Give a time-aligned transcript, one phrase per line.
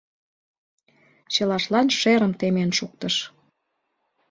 [1.33, 3.15] Чылаштлан шерым темен шуктыш.